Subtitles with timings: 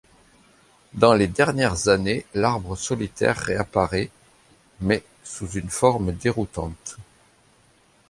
[0.95, 4.09] Dans les dernières années, l’arbre solitaire réapparaît,
[4.79, 6.97] mais, sous une forme déroutante.